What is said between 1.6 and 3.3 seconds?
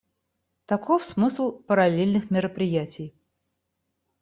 "параллельных мероприятий".